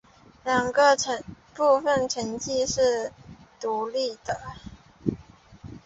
[0.43, 0.97] 两个
[1.53, 3.11] 部分的成绩是
[3.59, 4.41] 独立的。